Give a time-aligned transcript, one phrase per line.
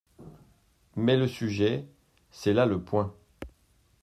[0.95, 1.85] Mais le sujet?
[2.31, 3.13] c'est là le point.